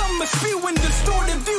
[0.00, 1.49] some are spewing distorted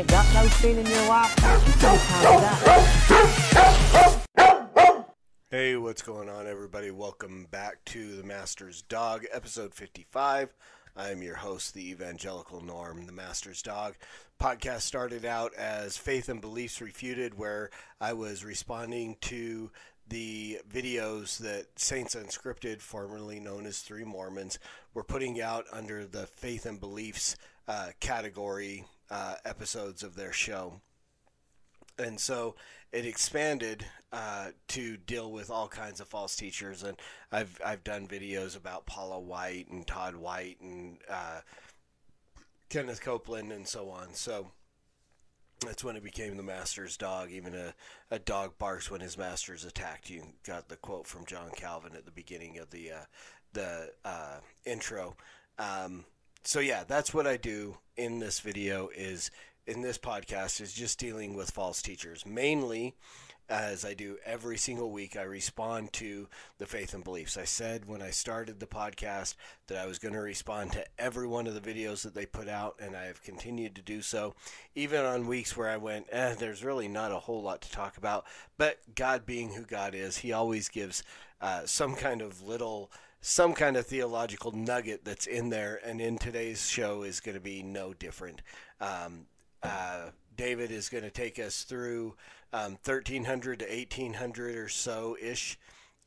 [0.00, 1.34] ain't got no sin in your life.
[5.50, 6.90] Hey, what's going on, everybody?
[6.90, 10.54] Welcome back to The Master's Dog, episode 55.
[10.96, 13.94] I'm your host, the Evangelical Norm, The Master's Dog.
[14.40, 17.68] Podcast started out as Faith and Beliefs Refuted, where
[18.00, 19.70] I was responding to
[20.08, 24.58] the videos that Saints Unscripted, formerly known as Three Mormons,
[24.94, 27.36] were putting out under the Faith and Beliefs
[27.68, 30.80] uh, category uh, episodes of their show.
[31.98, 32.54] And so
[32.92, 36.82] it expanded uh, to deal with all kinds of false teachers.
[36.82, 36.96] And
[37.30, 41.40] I've I've done videos about Paula White and Todd White and uh,
[42.68, 44.14] Kenneth Copeland and so on.
[44.14, 44.48] So
[45.64, 47.30] that's when it became the master's dog.
[47.30, 47.74] Even a,
[48.10, 50.22] a dog barks when his master's attacked you.
[50.46, 53.04] Got the quote from John Calvin at the beginning of the uh,
[53.52, 55.16] the uh, intro.
[55.58, 56.04] Um,
[56.42, 59.30] so yeah that's what I do in this video is
[59.66, 62.26] in this podcast is just dealing with false teachers.
[62.26, 62.94] Mainly,
[63.48, 66.28] as I do every single week, I respond to
[66.58, 67.36] the faith and beliefs.
[67.36, 69.34] I said when I started the podcast
[69.66, 72.48] that I was going to respond to every one of the videos that they put
[72.48, 74.34] out, and I have continued to do so,
[74.74, 77.96] even on weeks where I went, eh, there's really not a whole lot to talk
[77.96, 78.24] about.
[78.56, 81.02] But God being who God is, He always gives
[81.40, 86.18] uh, some kind of little some kind of theological nugget that's in there, and in
[86.18, 88.42] today's show is going to be no different.
[88.80, 89.26] Um,
[89.62, 92.16] uh, David is going to take us through
[92.52, 95.58] um, 1300 to 1800 or so ish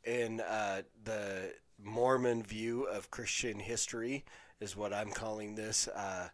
[0.03, 4.25] in uh, the Mormon view of Christian history,
[4.59, 5.87] is what I'm calling this.
[5.87, 6.29] Uh,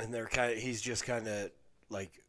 [0.00, 1.50] and they're kind of, he's just kind of
[1.90, 2.22] like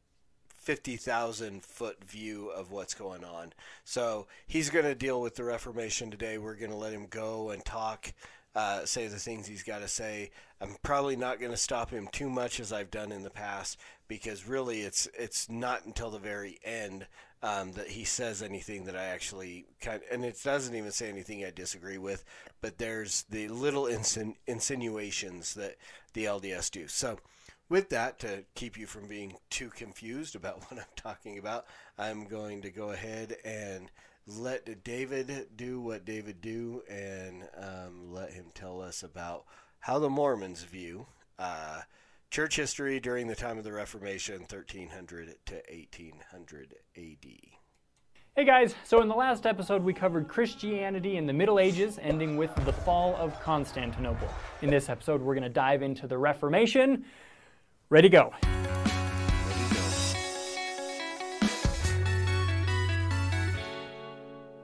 [0.67, 3.53] 50,000 foot view of what's going on.
[3.85, 6.37] So he's going to deal with the Reformation today.
[6.37, 8.11] We're going to let him go and talk,
[8.53, 10.29] uh, say the things he's got to say.
[10.59, 13.79] I'm probably not going to stop him too much as I've done in the past
[14.09, 17.07] because really it's it's not until the very end
[17.41, 21.45] um, that he says anything that I actually kind and it doesn't even say anything
[21.45, 22.25] I disagree with,
[22.59, 25.77] but there's the little insin- insinuations that
[26.11, 26.89] the LDS do.
[26.89, 27.19] So
[27.69, 31.65] with that, to keep you from being too confused about what I'm talking about,
[31.97, 33.89] I'm going to go ahead and
[34.25, 39.45] let David do what David do and um, let him tell us about
[39.79, 41.07] how the Mormons view
[41.39, 41.81] uh,
[42.29, 47.25] church history during the time of the Reformation, 1300 to 1800 AD.
[48.35, 52.37] Hey guys, so in the last episode we covered Christianity in the Middle Ages, ending
[52.37, 54.27] with the fall of Constantinople.
[54.61, 57.05] In this episode, we're going to dive into the Reformation.
[57.89, 58.33] Ready, go.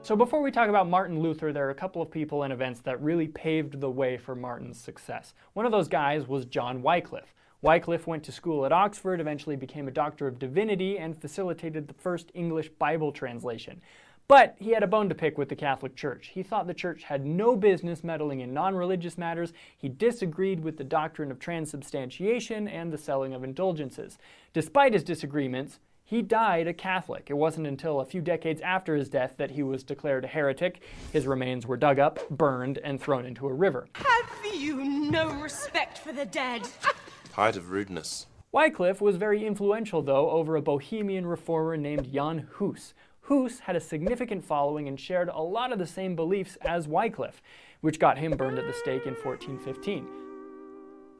[0.02, 2.80] So, before we talk about Martin Luther, there are a couple of people and events
[2.80, 5.32] that really paved the way for Martin's success.
[5.54, 7.32] One of those guys was John Wycliffe.
[7.62, 11.94] Wycliffe went to school at Oxford, eventually became a doctor of divinity, and facilitated the
[11.94, 13.80] first English Bible translation.
[14.26, 16.30] But he had a bone to pick with the Catholic Church.
[16.32, 19.52] He thought the Church had no business meddling in non religious matters.
[19.76, 24.16] He disagreed with the doctrine of transubstantiation and the selling of indulgences.
[24.54, 27.28] Despite his disagreements, he died a Catholic.
[27.28, 30.82] It wasn't until a few decades after his death that he was declared a heretic.
[31.12, 33.88] His remains were dug up, burned, and thrown into a river.
[33.94, 36.62] Have you no respect for the dead?
[37.32, 38.26] Height of rudeness.
[38.52, 42.94] Wycliffe was very influential, though, over a Bohemian reformer named Jan Hus.
[43.24, 47.40] Hus had a significant following and shared a lot of the same beliefs as Wycliffe,
[47.80, 50.06] which got him burned at the stake in 1415.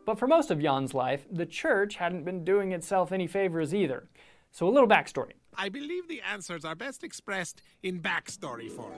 [0.04, 4.08] But for most of Jan's life, the church hadn't been doing itself any favors either.
[4.50, 5.32] So, a little backstory.
[5.56, 8.92] I believe the answers are best expressed in backstory form.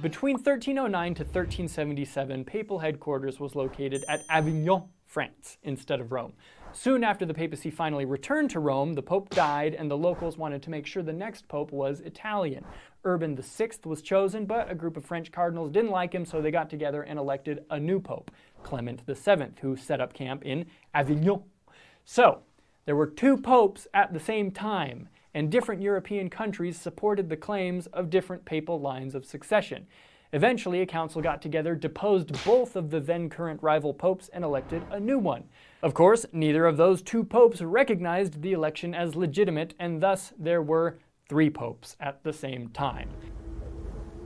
[0.00, 6.32] Between 1309 to 1377, papal headquarters was located at Avignon, France, instead of Rome.
[6.74, 10.62] Soon after the papacy finally returned to Rome, the pope died, and the locals wanted
[10.62, 12.64] to make sure the next pope was Italian.
[13.04, 16.50] Urban VI was chosen, but a group of French cardinals didn't like him, so they
[16.50, 18.30] got together and elected a new pope,
[18.62, 20.64] Clement VII, who set up camp in
[20.94, 21.42] Avignon.
[22.06, 22.40] So,
[22.86, 27.86] there were two popes at the same time, and different European countries supported the claims
[27.88, 29.86] of different papal lines of succession.
[30.32, 34.82] Eventually, a council got together, deposed both of the then current rival popes, and elected
[34.90, 35.44] a new one.
[35.82, 40.62] Of course, neither of those two popes recognized the election as legitimate, and thus there
[40.62, 40.98] were
[41.28, 43.08] three popes at the same time.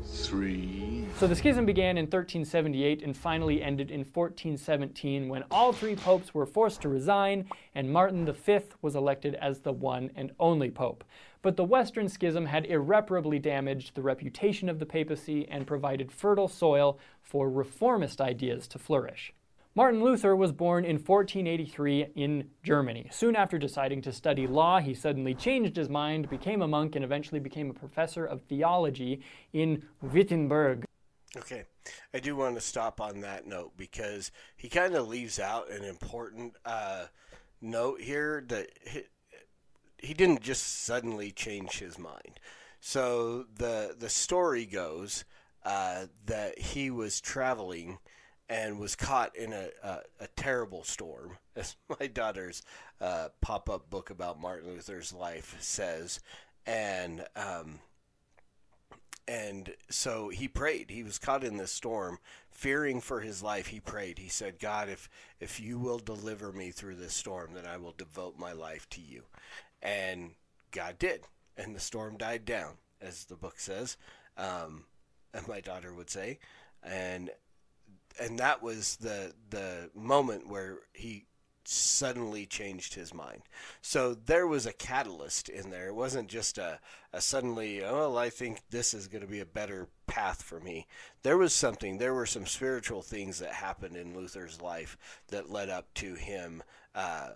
[0.05, 1.07] Three.
[1.19, 6.35] So the schism began in 1378 and finally ended in 1417 when all three popes
[6.35, 11.05] were forced to resign and Martin V was elected as the one and only pope.
[11.41, 16.49] But the Western Schism had irreparably damaged the reputation of the papacy and provided fertile
[16.49, 19.33] soil for reformist ideas to flourish.
[19.77, 23.09] Martin Luther was born in 1483 in Germany.
[23.13, 27.05] Soon after deciding to study law, he suddenly changed his mind, became a monk, and
[27.05, 29.21] eventually became a professor of theology
[29.53, 30.87] in Wittenberg.
[31.37, 31.65] Okay,
[32.15, 35.85] I do want to stop on that note because he kind of leaves out an
[35.85, 37.05] important uh,
[37.61, 39.03] note here that he,
[39.99, 42.41] he didn't just suddenly change his mind.
[42.81, 45.27] So the the story goes
[45.67, 47.99] uh, that he was traveling
[48.49, 52.63] and was caught in a, a, a terrible storm, as my daughter's
[53.01, 56.21] uh, pop up book about Martin Luther's life says.
[56.67, 57.81] And um,
[59.29, 60.91] and so he prayed.
[60.91, 62.19] He was caught in this storm,
[62.51, 63.69] fearing for his life.
[63.69, 64.19] He prayed.
[64.19, 65.09] He said, "God, if
[65.41, 69.01] if you will deliver me through this storm, then I will devote my life to
[69.01, 69.23] you."
[69.83, 70.33] And
[70.71, 71.23] God did,
[71.57, 73.97] and the storm died down, as the book says,
[74.37, 74.85] um,
[75.33, 76.39] and my daughter would say,
[76.83, 77.31] and
[78.21, 81.27] and that was the the moment where he
[81.69, 83.43] suddenly changed his mind.
[83.83, 85.89] So there was a catalyst in there.
[85.89, 86.79] It wasn't just a,
[87.13, 90.61] a suddenly, oh, well, I think this is going to be a better path for
[90.61, 90.87] me.
[91.23, 94.97] There was something, there were some spiritual things that happened in Luther's life
[95.29, 96.63] that led up to him
[96.95, 97.31] uh,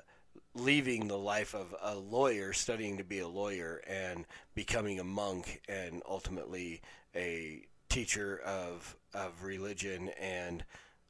[0.54, 5.60] leaving the life of a lawyer, studying to be a lawyer, and becoming a monk,
[5.68, 6.80] and ultimately
[7.14, 10.64] a teacher of of religion and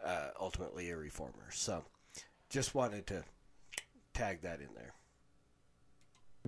[0.05, 1.51] uh, ultimately a reformer.
[1.51, 1.85] So,
[2.49, 3.23] just wanted to
[4.15, 4.95] tag that in there.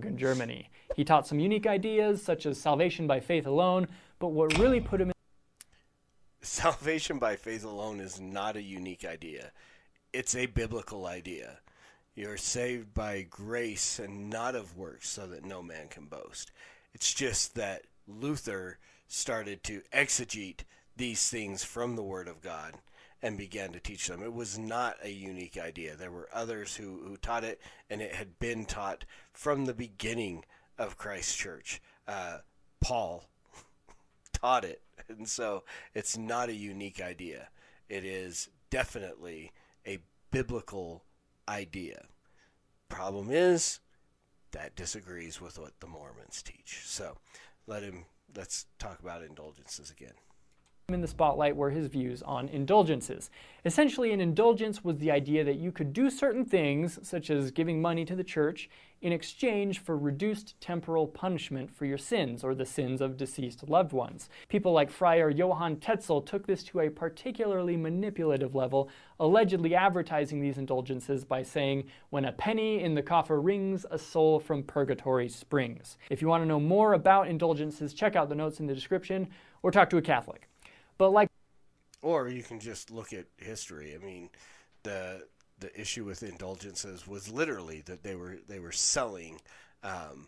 [0.03, 3.87] In Germany, he taught some unique ideas such as salvation by faith alone.
[4.17, 5.13] But what really put him in
[6.41, 9.51] salvation by faith alone is not a unique idea;
[10.11, 11.59] it's a biblical idea.
[12.15, 16.51] You're saved by grace and not of works, so that no man can boast.
[16.93, 18.77] It's just that Luther
[19.13, 20.61] started to exegete
[20.97, 22.73] these things from the Word of God
[23.21, 24.23] and began to teach them.
[24.23, 25.95] It was not a unique idea.
[25.95, 30.45] There were others who, who taught it, and it had been taught from the beginning
[30.79, 31.79] of Christ Church.
[32.07, 32.39] Uh,
[32.81, 33.25] Paul
[34.33, 37.49] taught it, and so it's not a unique idea.
[37.89, 39.51] It is definitely
[39.85, 39.99] a
[40.31, 41.03] biblical
[41.47, 42.05] idea.
[42.89, 43.79] Problem is,
[44.53, 46.81] that disagrees with what the Mormons teach.
[46.85, 47.17] So
[47.67, 48.05] let him
[48.35, 50.13] let's talk about indulgences again.
[50.89, 53.29] In the spotlight were his views on indulgences.
[53.63, 57.81] Essentially, an indulgence was the idea that you could do certain things, such as giving
[57.81, 58.69] money to the church,
[59.01, 63.93] in exchange for reduced temporal punishment for your sins or the sins of deceased loved
[63.93, 64.29] ones.
[64.49, 68.89] People like Friar Johann Tetzel took this to a particularly manipulative level,
[69.21, 74.37] allegedly advertising these indulgences by saying, When a penny in the coffer rings, a soul
[74.37, 75.97] from purgatory springs.
[76.09, 79.29] If you want to know more about indulgences, check out the notes in the description
[79.61, 80.49] or talk to a Catholic.
[80.97, 81.29] But like,
[82.01, 83.95] or you can just look at history.
[83.95, 84.29] I mean,
[84.83, 85.27] the
[85.59, 89.39] the issue with indulgences was literally that they were they were selling
[89.83, 90.27] um,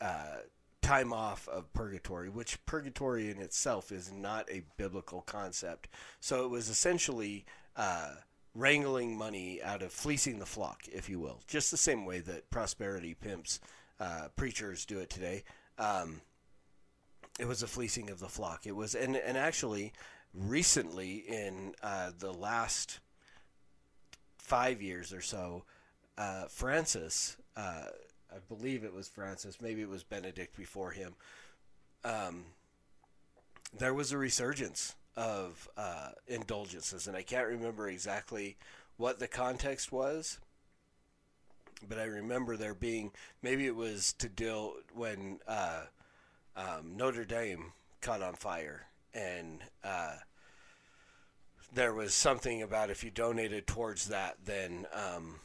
[0.00, 0.38] uh,
[0.82, 5.88] time off of purgatory, which purgatory in itself is not a biblical concept.
[6.20, 7.44] So it was essentially
[7.76, 8.14] uh,
[8.54, 12.50] wrangling money out of fleecing the flock, if you will, just the same way that
[12.50, 13.60] prosperity pimps
[14.00, 15.44] uh, preachers do it today.
[15.78, 16.22] Um,
[17.38, 18.66] it was a fleecing of the flock.
[18.66, 19.92] It was, and and actually,
[20.34, 23.00] recently in uh, the last
[24.38, 25.64] five years or so,
[26.16, 27.86] uh, Francis, uh,
[28.30, 31.14] I believe it was Francis, maybe it was Benedict before him.
[32.04, 32.44] Um,
[33.76, 38.56] there was a resurgence of uh, indulgences, and I can't remember exactly
[38.96, 40.40] what the context was,
[41.88, 45.82] but I remember there being maybe it was to deal when uh,
[46.58, 50.16] um, Notre Dame caught on fire, and uh,
[51.72, 55.36] there was something about if you donated towards that, then um,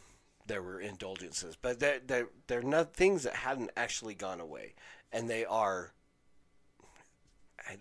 [0.48, 1.56] there were indulgences.
[1.62, 4.74] But they're, they're, they're not things that hadn't actually gone away,
[5.12, 5.92] and they are.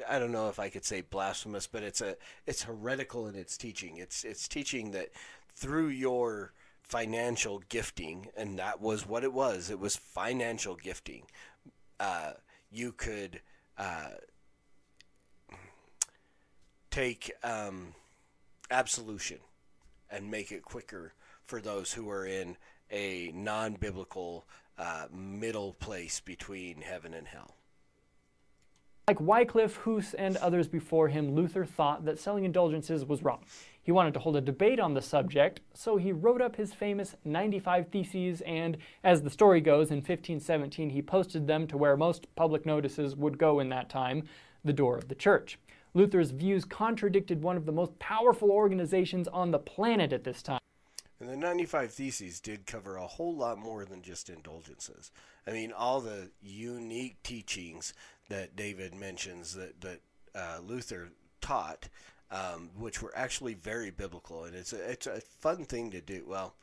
[0.09, 3.57] I, don't know if I could say blasphemous, but it's a it's heretical in its
[3.57, 3.97] teaching.
[3.97, 5.09] It's it's teaching that
[5.57, 9.71] through your financial gifting, and that was what it was.
[9.71, 11.25] It was financial gifting.
[11.99, 12.35] Uh,
[12.73, 13.41] you could
[13.77, 14.09] uh,
[16.91, 17.95] take um,
[18.71, 19.39] absolution
[20.11, 21.13] and make it quicker
[21.45, 22.57] for those who are in
[22.91, 24.47] a non biblical
[24.79, 27.55] uh, middle place between heaven and hell.
[29.09, 33.45] Like Wycliffe, Huss, and others before him, Luther thought that selling indulgences was wrong.
[33.83, 37.17] He wanted to hold a debate on the subject, so he wrote up his famous
[37.25, 42.33] 95 Theses, and as the story goes, in 1517 he posted them to where most
[42.37, 44.23] public notices would go in that time
[44.65, 45.59] the door of the church.
[45.95, 50.61] Luther's views contradicted one of the most powerful organizations on the planet at this time.
[51.19, 55.13] And the 95 Theses did cover a whole lot more than just indulgences.
[55.47, 57.95] I mean, all the unique teachings
[58.33, 60.01] that David mentions that, that
[60.35, 61.11] uh, Luther
[61.41, 61.89] taught
[62.33, 66.25] um, which were actually very biblical, and it's a, it's a fun thing to do.
[66.27, 66.55] Well,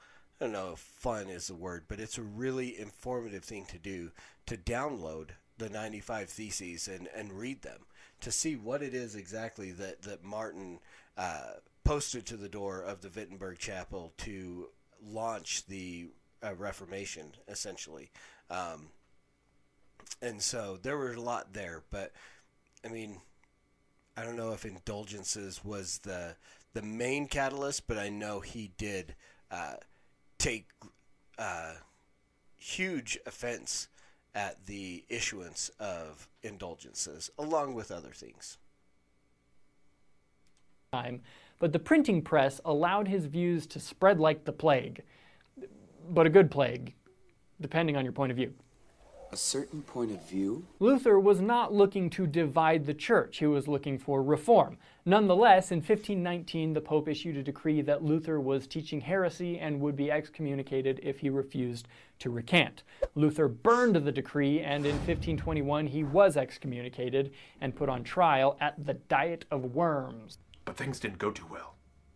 [0.42, 3.78] I don't know if fun is the word, but it's a really informative thing to
[3.78, 4.12] do
[4.48, 7.82] to download the 95 Theses and, and read them
[8.22, 10.80] to see what it is exactly that, that Martin
[11.18, 11.52] uh,
[11.84, 14.70] posted to the door of the Wittenberg Chapel to
[15.06, 16.10] launch the
[16.42, 18.10] uh, Reformation, essentially.
[18.50, 18.88] Um,
[20.22, 22.12] and so there was a lot there, but
[22.86, 23.18] I mean,
[24.18, 26.36] I don't know if indulgences was the
[26.74, 29.16] the main catalyst, but I know he did
[29.50, 29.76] uh,
[30.38, 30.68] take
[31.38, 31.74] uh,
[32.58, 33.88] huge offense
[34.36, 38.58] at the issuance of indulgences, along with other things.
[40.92, 41.22] Time,
[41.60, 45.02] but the printing press allowed his views to spread like the plague,
[46.10, 46.94] but a good plague,
[47.62, 48.54] depending on your point of view
[49.32, 50.66] a certain point of view?
[50.80, 54.78] Luther was not looking to divide the church, he was looking for reform.
[55.06, 59.96] Nonetheless, in 1519, the Pope issued a decree that Luther was teaching heresy and would
[59.96, 61.88] be excommunicated if he refused
[62.20, 62.84] to recant.
[63.16, 67.32] Luther burned the decree, and in 1521, he was excommunicated
[67.62, 70.38] and put on trial at the Diet of Worms.
[70.66, 71.76] But things didn't go too well.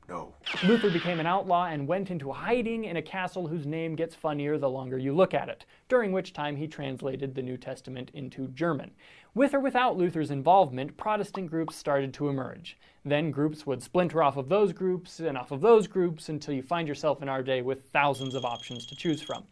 [0.10, 0.34] No.
[0.64, 4.58] Luther became an outlaw and went into hiding in a castle whose name gets funnier
[4.58, 8.50] the longer you look at it, during which time he translated the New Testament into
[8.50, 8.92] German.
[9.34, 12.78] With or without Luther's involvement, Protestant groups started to emerge.
[13.06, 16.62] Then groups would splinter off of those groups and off of those groups until you
[16.62, 19.46] find yourself in our day with thousands of options to choose from.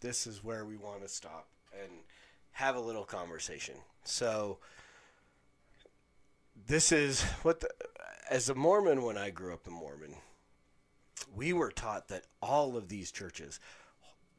[0.00, 1.48] This is where we want to stop
[1.80, 1.90] and
[2.50, 3.76] have a little conversation.
[4.04, 4.58] So,
[6.54, 7.68] this is what the,
[8.30, 10.14] as a Mormon, when I grew up a Mormon,
[11.34, 13.60] we were taught that all of these churches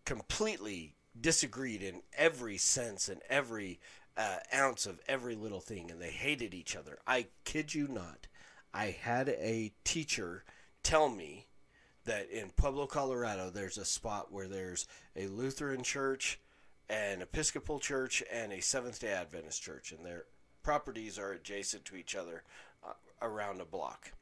[0.05, 3.79] completely disagreed in every sense and every
[4.17, 6.97] uh, ounce of every little thing, and they hated each other.
[7.07, 8.27] I kid you not.
[8.73, 10.43] I had a teacher
[10.81, 11.47] tell me
[12.05, 16.39] that in Pueblo, Colorado, there's a spot where there's a Lutheran church,
[16.89, 20.25] an Episcopal church, and a Seventh day Adventist church, and they're
[20.63, 22.43] properties are adjacent to each other
[22.85, 24.13] uh, around a block.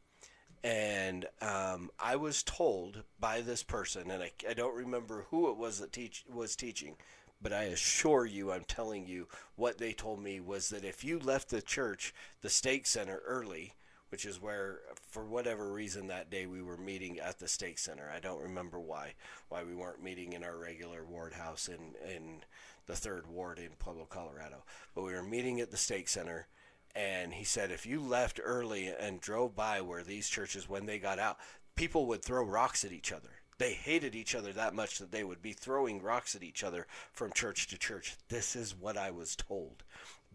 [0.63, 5.57] And um, I was told by this person, and I, I don't remember who it
[5.57, 6.95] was that teach was teaching,
[7.41, 11.17] but I assure you, I'm telling you, what they told me was that if you
[11.17, 13.73] left the church, the stake center early,
[14.09, 18.11] which is where, for whatever reason, that day we were meeting at the stake center.
[18.13, 19.13] I don't remember why,
[19.49, 22.43] why we weren't meeting in our regular ward house in in
[22.91, 26.47] the third ward in Pueblo, Colorado, but we were meeting at the stake center.
[26.93, 30.99] And he said, if you left early and drove by where these churches, when they
[30.99, 31.37] got out,
[31.75, 35.23] people would throw rocks at each other they hated each other that much that they
[35.23, 38.15] would be throwing rocks at each other from church to church.
[38.27, 39.83] This is what I was told.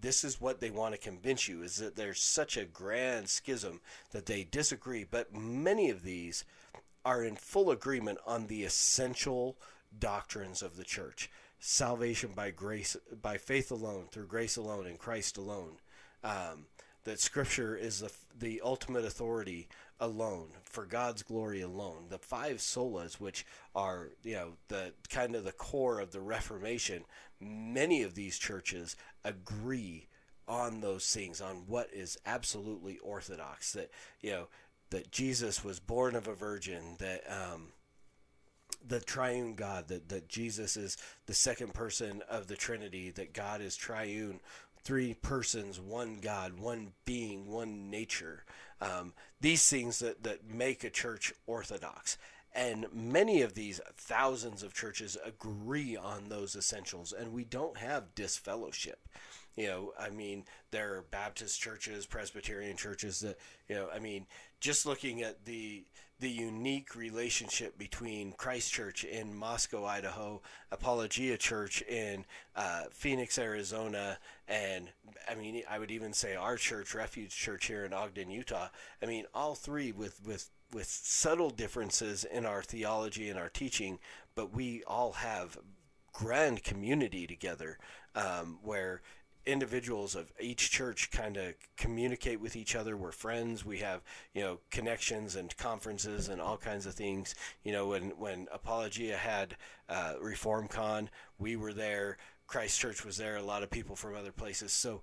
[0.00, 3.80] This is what they want to convince you is that there's such a grand schism
[4.12, 6.44] that they disagree, but many of these
[7.04, 9.56] are in full agreement on the essential
[9.98, 11.28] doctrines of the church.
[11.58, 15.76] Salvation by grace, by faith alone, through grace alone, in Christ alone.
[16.22, 16.66] Um,
[17.04, 22.06] that Scripture is the, the ultimate authority alone for God's glory alone.
[22.08, 27.04] The five solas, which are you know the kind of the core of the Reformation,
[27.40, 30.08] many of these churches agree
[30.48, 33.72] on those things, on what is absolutely orthodox.
[33.72, 34.48] That you know
[34.90, 36.96] that Jesus was born of a virgin.
[36.98, 37.68] That um,
[38.86, 43.60] the triune God, that, that Jesus is the second person of the Trinity, that God
[43.60, 44.40] is triune,
[44.82, 48.44] three persons, one God, one being, one nature.
[48.80, 52.18] Um, these things that, that make a church orthodox.
[52.54, 58.14] And many of these thousands of churches agree on those essentials, and we don't have
[58.14, 59.08] disfellowship.
[59.56, 63.38] You know, I mean, there are Baptist churches, Presbyterian churches that,
[63.68, 64.26] you know, I mean,
[64.60, 65.84] just looking at the
[66.18, 70.40] the unique relationship between Christ Church in Moscow, Idaho,
[70.72, 74.18] Apologia Church in uh, Phoenix, Arizona,
[74.48, 74.88] and
[75.28, 78.68] I mean, I would even say our church, Refuge Church here in Ogden, Utah.
[79.02, 83.98] I mean, all three with with with subtle differences in our theology and our teaching,
[84.34, 85.58] but we all have
[86.12, 87.78] grand community together
[88.14, 89.02] um, where
[89.46, 92.96] individuals of each church kind of communicate with each other.
[92.96, 93.64] We're friends.
[93.64, 94.02] We have
[94.34, 97.34] you know connections and conferences and all kinds of things.
[97.62, 99.56] You know when when Apologia had
[99.88, 102.18] uh, ReformCon, we were there.
[102.46, 103.36] Christ Church was there.
[103.36, 104.72] A lot of people from other places.
[104.72, 105.02] So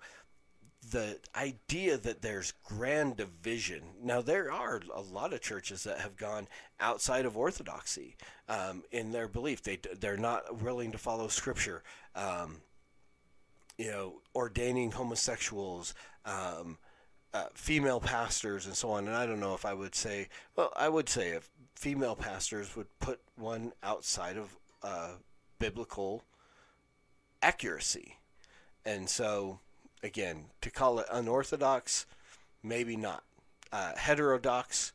[0.92, 3.82] the idea that there's grand division.
[4.02, 6.48] Now, there are a lot of churches that have gone
[6.80, 8.16] outside of orthodoxy
[8.50, 9.64] um, in their belief.
[9.64, 11.84] They they're not willing to follow Scripture.
[12.16, 12.58] Um,
[13.78, 15.94] you know, ordaining homosexuals,
[16.26, 16.78] um,
[17.34, 19.08] uh, female pastors, and so on.
[19.08, 22.76] And I don't know if I would say, well, I would say if female pastors
[22.76, 25.14] would put one outside of uh,
[25.60, 26.24] biblical
[27.42, 28.18] accuracy.
[28.86, 29.60] And so,
[30.02, 32.06] again, to call it unorthodox,
[32.62, 33.24] maybe not.
[33.72, 34.94] Uh, heterodox,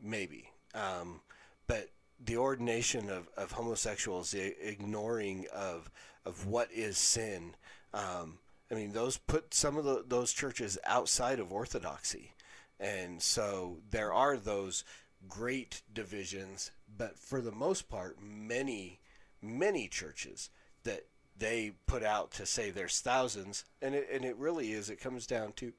[0.00, 0.50] maybe.
[0.74, 1.20] Um,
[1.66, 1.88] but
[2.24, 5.90] the ordination of, of homosexuals, the ignoring of,
[6.24, 7.54] of what is sin,
[7.94, 8.38] um,
[8.70, 12.32] I mean, those put some of the, those churches outside of orthodoxy.
[12.80, 14.84] And so there are those
[15.28, 18.98] great divisions, but for the most part, many,
[19.40, 20.50] many churches
[20.84, 21.06] that
[21.38, 25.26] they put out to say there's thousands, and it, and it really is, it comes
[25.26, 25.72] down to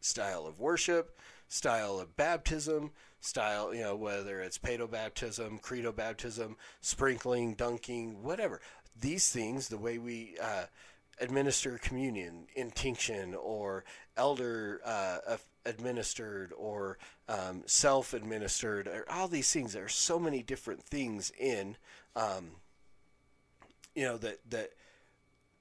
[0.00, 2.90] style of worship, style of baptism,
[3.20, 8.60] style, you know, whether it's paedo baptism, credo baptism, sprinkling, dunking, whatever.
[9.00, 10.64] These things, the way we uh,
[11.20, 13.84] administer communion, intinction, or
[14.16, 16.98] elder uh, administered, or
[17.28, 19.72] um, self administered, or all these things.
[19.72, 21.76] There are so many different things in,
[22.16, 22.52] um,
[23.94, 24.70] you know, that that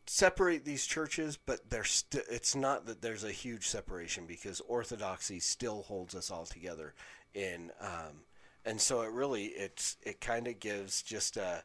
[0.06, 5.40] separate these churches, but there's st- it's not that there's a huge separation because orthodoxy
[5.40, 6.94] still holds us all together
[7.34, 8.26] in um,
[8.66, 11.64] and so it really it's it kind of gives just a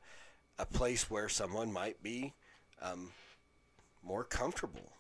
[0.59, 2.35] a place where someone might be
[2.83, 3.11] um,
[4.03, 4.93] more comfortable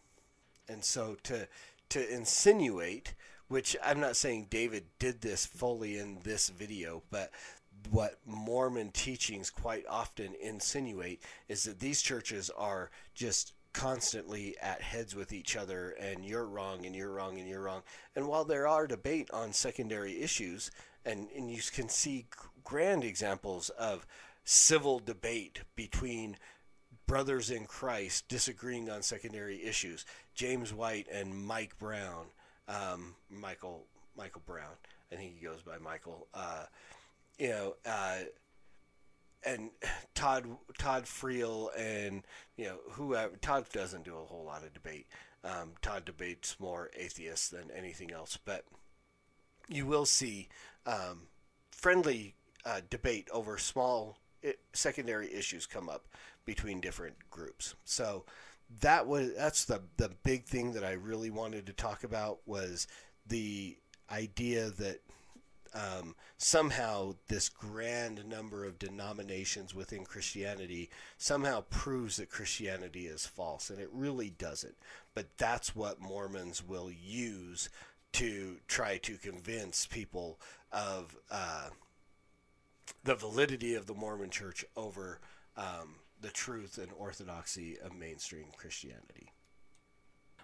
[0.68, 1.48] and so to
[1.88, 3.14] to insinuate
[3.48, 7.30] which I'm not saying David did this fully in this video but
[7.90, 15.14] what Mormon teachings quite often insinuate is that these churches are just constantly at heads
[15.14, 17.82] with each other and you're wrong and you're wrong and you're wrong.
[18.16, 20.70] And while there are debate on secondary issues
[21.04, 22.26] and, and you can see
[22.64, 24.06] grand examples of
[24.44, 26.36] civil debate between
[27.08, 32.26] brothers in Christ disagreeing on secondary issues, James White and Mike Brown,
[32.68, 34.74] um, Michael Michael Brown,
[35.10, 36.28] I think he goes by Michael.
[36.32, 36.64] Uh,
[37.38, 38.18] you know, uh,
[39.44, 39.70] and
[40.14, 40.46] Todd
[40.78, 42.22] Todd Friel and
[42.56, 45.06] you know whoever Todd doesn't do a whole lot of debate.
[45.42, 48.64] Um, Todd debates more atheists than anything else, but
[49.68, 50.48] you will see
[50.84, 51.28] um,
[51.70, 52.34] friendly
[52.66, 54.18] uh, debate over small
[54.72, 56.06] secondary issues come up
[56.44, 57.74] between different groups.
[57.84, 58.24] So
[58.80, 62.86] that was that's the the big thing that I really wanted to talk about was
[63.26, 63.76] the
[64.10, 65.00] idea that
[65.74, 73.70] um, somehow this grand number of denominations within Christianity somehow proves that Christianity is false,
[73.70, 74.76] and it really doesn't.
[75.14, 77.68] But that's what Mormons will use
[78.12, 80.40] to try to convince people
[80.72, 81.68] of uh,
[83.04, 85.20] the validity of the Mormon Church over
[85.56, 89.32] um, the truth and orthodoxy of mainstream Christianity.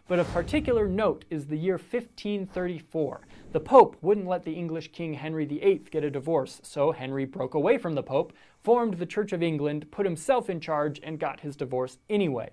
[0.07, 3.27] But of particular note is the year 1534.
[3.53, 7.55] The Pope wouldn't let the English King Henry VIII get a divorce, so Henry broke
[7.55, 11.41] away from the Pope, formed the Church of England, put himself in charge, and got
[11.41, 12.51] his divorce anyway.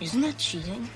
[0.00, 0.88] Isn't that cheating?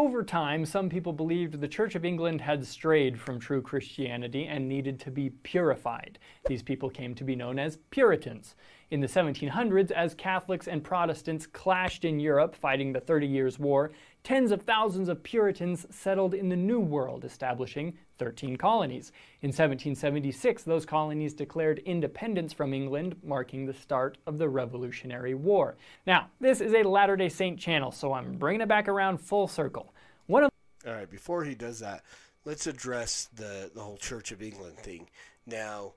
[0.00, 4.66] Over time, some people believed the Church of England had strayed from true Christianity and
[4.66, 6.18] needed to be purified.
[6.46, 8.54] These people came to be known as Puritans.
[8.90, 13.92] In the 1700s, as Catholics and Protestants clashed in Europe fighting the Thirty Years' War,
[14.24, 19.12] tens of thousands of Puritans settled in the New World, establishing 13 colonies.
[19.40, 25.76] In 1776, those colonies declared independence from England, marking the start of the Revolutionary War.
[26.06, 29.48] Now, this is a Latter day Saint channel, so I'm bringing it back around full
[29.48, 29.94] circle.
[30.26, 30.50] One of
[30.86, 32.04] All right, before he does that,
[32.44, 35.08] let's address the, the whole Church of England thing.
[35.46, 35.94] Now,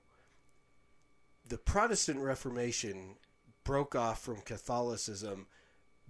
[1.46, 3.16] the Protestant Reformation
[3.64, 5.46] broke off from Catholicism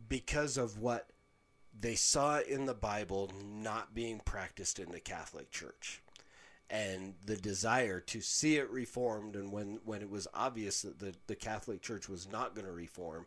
[0.08, 1.10] because of what
[1.76, 6.00] they saw in the Bible not being practiced in the Catholic Church.
[6.70, 11.14] And the desire to see it reformed, and when, when it was obvious that the,
[11.26, 13.26] the Catholic Church was not going to reform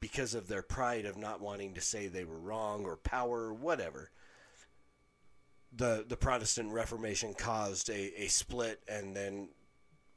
[0.00, 3.54] because of their pride of not wanting to say they were wrong or power or
[3.54, 4.10] whatever,
[5.74, 9.48] the, the Protestant Reformation caused a, a split and then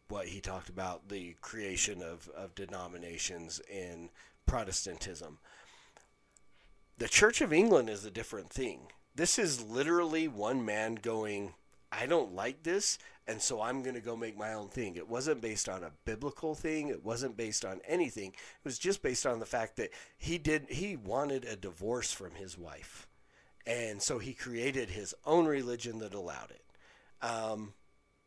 [0.10, 4.10] what he talked about the creation of, of denominations in
[4.45, 5.39] Protestantism.
[6.97, 8.88] The Church of England is a different thing.
[9.15, 11.53] This is literally one man going,
[11.99, 14.95] I don't like this, and so I'm going to go make my own thing.
[14.95, 16.89] It wasn't based on a biblical thing.
[16.89, 18.29] It wasn't based on anything.
[18.29, 22.36] It was just based on the fact that he did he wanted a divorce from
[22.36, 23.07] his wife,
[23.65, 26.63] and so he created his own religion that allowed it.
[27.25, 27.73] Um,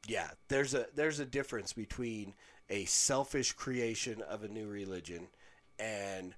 [0.09, 2.35] yeah, there's a there's a difference between
[2.69, 5.29] a selfish creation of a new religion
[5.79, 6.35] and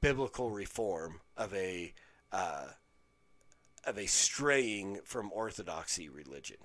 [0.00, 1.94] biblical reform of a
[2.32, 2.66] uh,
[3.86, 6.58] of a straying from orthodoxy religion,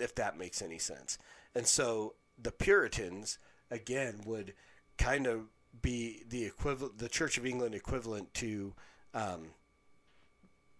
[0.00, 1.18] if that makes any sense.
[1.54, 3.38] And so the Puritans
[3.70, 4.54] again would
[4.98, 5.48] kind of
[5.82, 8.74] be the equivalent, the Church of England equivalent to
[9.12, 9.48] um,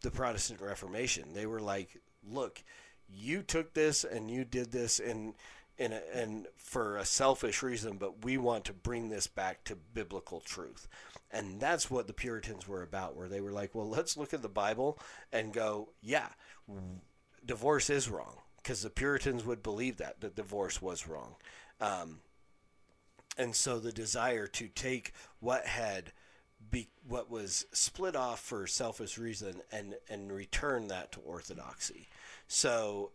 [0.03, 1.35] the Protestant Reformation.
[1.35, 2.63] They were like, look
[3.09, 5.35] you took this and you did this in
[5.79, 10.89] and for a selfish reason, but we want to bring this back to biblical truth.
[11.31, 14.43] And that's what the Puritans were about, where they were like, well, let's look at
[14.43, 14.99] the Bible
[15.33, 16.29] and go, yeah,
[17.45, 18.37] divorce is wrong.
[18.57, 21.37] Because the Puritans would believe that, that divorce was wrong.
[21.81, 22.19] Um,
[23.39, 26.13] and so the desire to take what had
[26.71, 32.09] be, what was split off for selfish reason and, and return that to orthodoxy.
[32.49, 33.13] So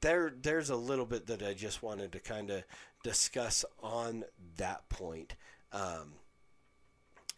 [0.00, 2.64] there there's a little bit that I just wanted to kind of
[3.02, 4.24] discuss on
[4.56, 5.36] that point,
[5.72, 6.14] um,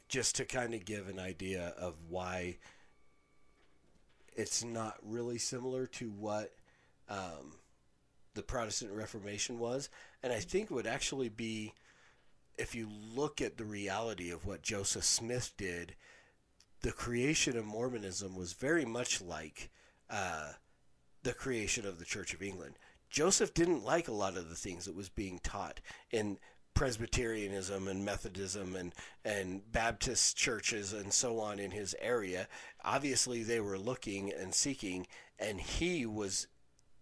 [0.09, 2.59] just to kind of give an idea of why
[4.35, 6.55] it's not really similar to what
[7.09, 7.55] um,
[8.35, 9.88] the Protestant Reformation was,
[10.22, 11.74] and I think it would actually be
[12.57, 15.94] if you look at the reality of what Joseph Smith did.
[16.81, 19.70] The creation of Mormonism was very much like
[20.09, 20.53] uh,
[21.29, 22.75] the creation of the Church of England.
[23.11, 25.79] Joseph didn't like a lot of the things that was being taught
[26.11, 26.38] in
[26.73, 28.95] Presbyterianism and Methodism and,
[29.27, 32.49] and Baptist churches and so on in his area.
[32.83, 35.07] Obviously, they were looking and seeking,
[35.38, 36.47] and he was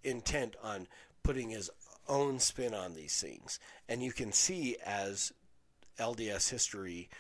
[0.03, 0.89] intent on
[1.23, 1.71] putting his
[2.09, 3.61] own spin on these things.
[3.89, 5.31] And you can see as
[6.01, 7.11] LDS history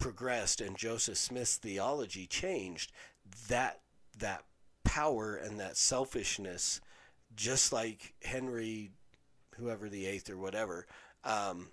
[0.00, 2.90] progressed and Joseph Smith's theology changed,
[3.46, 3.82] that
[4.18, 4.42] that
[4.86, 6.80] power and that selfishness,
[7.34, 8.90] just like Henry,
[9.56, 10.86] whoever the eighth or whatever,
[11.24, 11.68] um,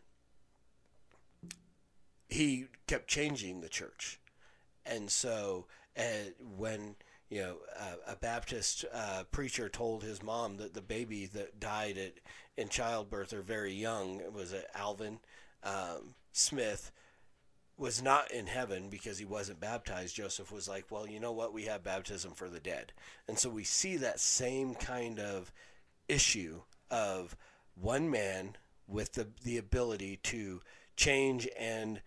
[2.28, 4.20] he kept changing the church.
[4.86, 6.96] And so uh, when
[7.30, 11.98] you know uh, a Baptist uh, preacher told his mom that the baby that died
[11.98, 12.14] at
[12.58, 15.20] in childbirth or very young was Alvin
[15.64, 16.92] um, Smith
[17.84, 21.52] was not in heaven because he wasn't baptized, Joseph was like, well, you know what?
[21.52, 22.94] We have baptism for the dead.
[23.28, 25.52] And so we see that same kind of
[26.08, 27.36] issue of
[27.76, 28.56] one man
[28.88, 30.62] with the, the ability to
[30.96, 32.02] change and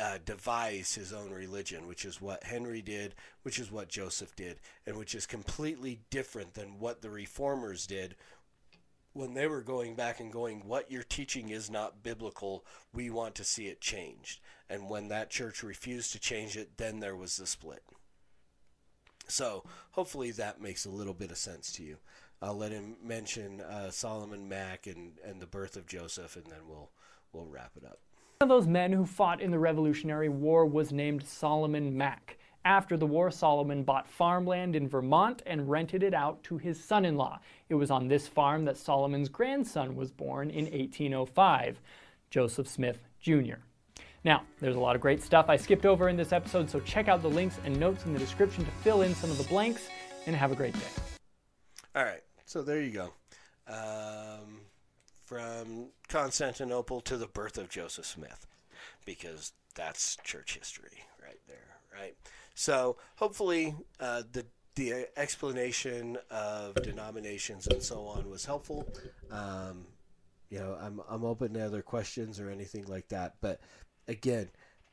[0.00, 4.60] uh, devise his own religion, which is what Henry did, which is what Joseph did,
[4.86, 8.14] and which is completely different than what the reformers did
[9.18, 12.64] when they were going back and going, What you're teaching is not biblical.
[12.94, 14.40] We want to see it changed.
[14.70, 17.82] And when that church refused to change it, then there was the split.
[19.26, 21.96] So hopefully that makes a little bit of sense to you.
[22.40, 26.68] I'll let him mention uh, Solomon Mack and, and the birth of Joseph, and then
[26.68, 26.90] we'll
[27.32, 27.98] we'll wrap it up.
[28.40, 32.37] One of those men who fought in the Revolutionary War was named Solomon Mack.
[32.64, 37.04] After the war, Solomon bought farmland in Vermont and rented it out to his son
[37.04, 37.40] in law.
[37.68, 41.80] It was on this farm that Solomon's grandson was born in 1805,
[42.30, 43.56] Joseph Smith Jr.
[44.24, 47.08] Now, there's a lot of great stuff I skipped over in this episode, so check
[47.08, 49.88] out the links and notes in the description to fill in some of the blanks,
[50.26, 50.80] and have a great day.
[51.96, 53.12] All right, so there you go.
[53.66, 54.60] Um,
[55.24, 58.46] from Constantinople to the birth of Joseph Smith,
[59.06, 62.14] because that's church history right there, right?
[62.58, 64.44] So hopefully uh, the
[64.74, 68.88] the explanation of denominations and so on was helpful.
[69.30, 69.86] Um,
[70.50, 73.36] you know, I'm I'm open to other questions or anything like that.
[73.40, 73.60] But
[74.08, 74.48] again,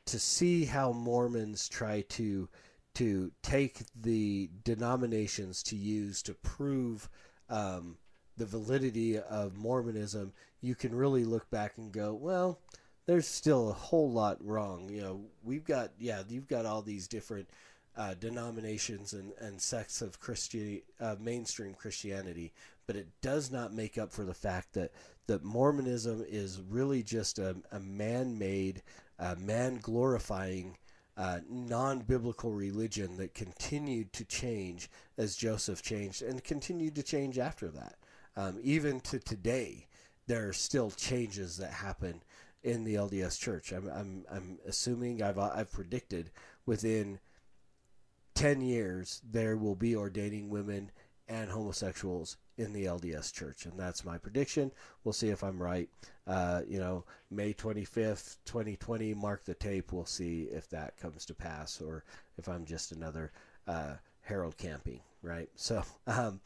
[0.05, 2.47] to see how Mormons try to
[2.93, 7.09] to take the denominations to use to prove
[7.49, 7.97] um,
[8.37, 12.59] the validity of Mormonism, you can really look back and go, well,
[13.05, 14.89] there's still a whole lot wrong.
[14.89, 17.49] You know, we've got yeah, you've got all these different
[17.97, 22.51] uh, denominations and, and sects of Christian uh, mainstream Christianity,
[22.87, 24.91] but it does not make up for the fact that
[25.27, 28.83] that Mormonism is really just a, a man-made,
[29.19, 30.77] uh, man-glorifying.
[31.17, 37.69] Uh, non-biblical religion that continued to change as Joseph changed and continued to change after
[37.69, 37.95] that.
[38.35, 39.87] Um, even to today,
[40.27, 42.21] there are still changes that happen
[42.65, 43.71] in the LDS Church.
[43.71, 46.31] I'm I'm, I'm assuming I've I've predicted
[46.65, 47.19] within
[48.33, 50.91] ten years there will be ordaining women
[51.27, 54.71] and homosexuals in the LDS Church, and that's my prediction.
[55.03, 55.89] We'll see if I'm right.
[56.25, 59.91] Uh, you know, May 25th, 2020, mark the tape.
[59.91, 62.03] We'll see if that comes to pass, or
[62.37, 63.31] if I'm just another
[63.67, 65.49] uh, Harold Camping, right?
[65.55, 65.83] So.
[66.07, 66.39] Um,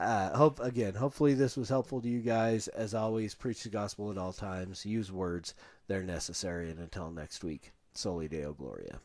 [0.00, 0.94] uh, hope again.
[0.94, 2.68] Hopefully, this was helpful to you guys.
[2.68, 4.86] As always, preach the gospel at all times.
[4.86, 5.54] Use words;
[5.86, 6.70] they're necessary.
[6.70, 9.00] And until next week, Soli Deo Gloria.